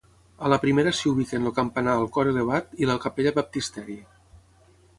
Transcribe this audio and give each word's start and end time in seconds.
A 0.45 0.49
la 0.51 0.57
primera 0.61 0.93
s'hi 0.99 1.09
ubiquen 1.11 1.45
el 1.49 1.53
campanar 1.59 1.93
el 2.03 2.09
cor 2.17 2.29
elevat 2.33 2.73
i 2.85 2.89
la 2.93 2.99
capella 3.07 3.35
baptisteri. 3.39 4.01